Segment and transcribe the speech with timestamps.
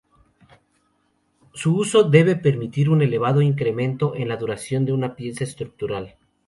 [1.53, 6.15] Su uso debe permitir un elevado incremento en la duración de una pieza estructural.